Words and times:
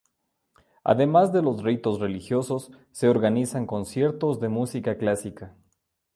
Además 0.83 1.31
de 1.31 1.43
los 1.43 1.61
ritos 1.61 1.99
religiosos 1.99 2.71
se 2.91 3.07
organizan 3.07 3.67
conciertos 3.67 4.39
de 4.39 4.49
música 4.49 4.97
clásica. 4.97 5.55